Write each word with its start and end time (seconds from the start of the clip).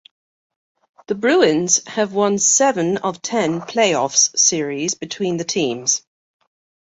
The 1.05 1.13
Bruins 1.13 1.85
have 1.85 2.11
won 2.11 2.39
seven 2.39 2.97
of 2.97 3.21
ten 3.21 3.61
playoffs 3.61 4.35
series 4.35 4.95
between 4.95 5.37
the 5.37 5.43
teams. 5.45 6.01